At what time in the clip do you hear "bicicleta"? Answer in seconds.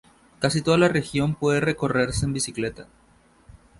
2.33-2.87